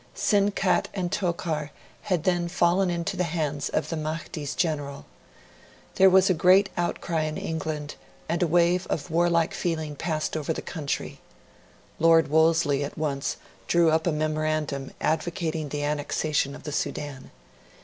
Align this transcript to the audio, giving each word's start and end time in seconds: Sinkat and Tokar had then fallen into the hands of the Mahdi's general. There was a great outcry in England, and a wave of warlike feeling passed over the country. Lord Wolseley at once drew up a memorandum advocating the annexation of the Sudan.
Sinkat 0.15 0.87
and 0.95 1.11
Tokar 1.11 1.69
had 2.01 2.23
then 2.23 2.47
fallen 2.47 2.89
into 2.89 3.15
the 3.15 3.23
hands 3.23 3.69
of 3.69 3.89
the 3.89 3.95
Mahdi's 3.95 4.55
general. 4.55 5.05
There 5.93 6.09
was 6.09 6.27
a 6.27 6.33
great 6.33 6.69
outcry 6.75 7.21
in 7.25 7.37
England, 7.37 7.93
and 8.27 8.41
a 8.41 8.47
wave 8.47 8.87
of 8.87 9.11
warlike 9.11 9.53
feeling 9.53 9.95
passed 9.95 10.35
over 10.35 10.53
the 10.53 10.61
country. 10.63 11.19
Lord 11.99 12.29
Wolseley 12.29 12.83
at 12.83 12.97
once 12.97 13.37
drew 13.67 13.91
up 13.91 14.07
a 14.07 14.11
memorandum 14.11 14.91
advocating 14.99 15.69
the 15.69 15.83
annexation 15.83 16.55
of 16.55 16.63
the 16.63 16.71
Sudan. 16.71 17.29